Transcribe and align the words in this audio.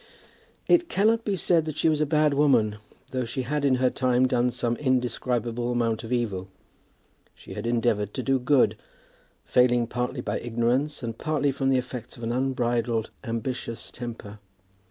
It 0.67 0.89
cannot 0.89 1.23
be 1.23 1.35
said 1.35 1.65
that 1.65 1.77
she 1.77 1.87
was 1.87 2.01
a 2.01 2.07
bad 2.07 2.33
woman, 2.33 2.77
though 3.11 3.23
she 3.23 3.43
had 3.43 3.63
in 3.63 3.75
her 3.75 3.91
time 3.91 4.27
done 4.27 4.49
an 4.63 4.75
indescribable 4.77 5.71
amount 5.71 6.03
of 6.03 6.11
evil. 6.11 6.47
She 7.35 7.53
had 7.53 7.67
endeavoured 7.67 8.11
to 8.15 8.23
do 8.23 8.39
good, 8.39 8.75
failing 9.45 9.85
partly 9.85 10.21
by 10.21 10.39
ignorance 10.39 11.03
and 11.03 11.15
partly 11.19 11.51
from 11.51 11.69
the 11.69 11.77
effects 11.77 12.17
of 12.17 12.23
an 12.23 12.31
unbridled, 12.31 13.11
ambitious 13.23 13.91
temper. 13.91 14.39